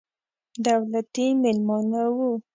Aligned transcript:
دولتي 0.65 1.25
مېلمانه 1.41 2.03
وو. 2.17 2.29